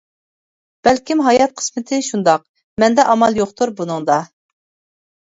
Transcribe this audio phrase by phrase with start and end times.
[0.87, 2.47] بەلكىم ھايات قىسمىتى شۇنداق،
[2.87, 4.21] مەندە ئامال يوقتۇر بۇنىڭدا.